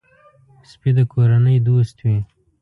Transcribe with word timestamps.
سپي 0.69 0.89
د 0.97 0.99
کورنۍ 1.11 1.57
دوست 1.67 1.95
وي. 2.03 2.17